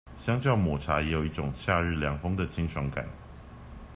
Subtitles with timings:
[0.17, 3.05] 相較抹茶也有一種夏日涼風的清爽感